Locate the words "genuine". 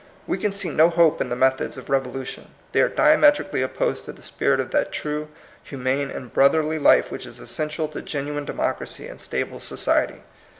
8.01-8.45